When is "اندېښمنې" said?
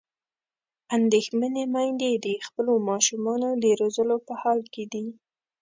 0.97-1.63